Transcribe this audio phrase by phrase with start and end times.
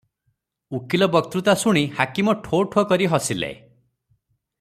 [0.77, 3.51] ଉକୀଲ ବକ୍ତୃତା ଶୁଣି ହାକିମ ଠୋ ଠୋ କରି ହସିଲେ।